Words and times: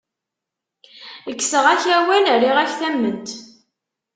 Kkseɣ-ak 1.35 1.83
awal, 1.97 2.25
rriɣ-ak 2.35 2.71
tamment. 2.79 3.27